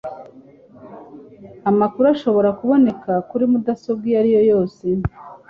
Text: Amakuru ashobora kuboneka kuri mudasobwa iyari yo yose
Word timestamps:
Amakuru 1.69 2.05
ashobora 2.15 2.49
kuboneka 2.59 3.11
kuri 3.29 3.43
mudasobwa 3.51 4.05
iyari 4.09 4.29
yo 4.35 4.41
yose 4.51 4.83